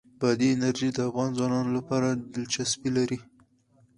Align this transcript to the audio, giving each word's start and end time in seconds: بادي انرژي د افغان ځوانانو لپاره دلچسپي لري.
بادي 0.19 0.47
انرژي 0.53 0.89
د 0.93 0.99
افغان 1.09 1.29
ځوانانو 1.37 1.69
لپاره 1.77 2.07
دلچسپي 2.33 2.89
لري. 2.97 3.19